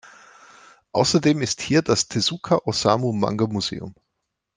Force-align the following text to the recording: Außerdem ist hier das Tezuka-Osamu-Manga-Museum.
Außerdem 0.93 1.43
ist 1.43 1.61
hier 1.61 1.83
das 1.83 2.07
Tezuka-Osamu-Manga-Museum. 2.07 3.93